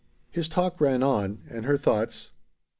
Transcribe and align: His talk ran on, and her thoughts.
His 0.31 0.49
talk 0.49 0.81
ran 0.81 1.03
on, 1.03 1.43
and 1.47 1.63
her 1.65 1.77
thoughts. 1.77 2.31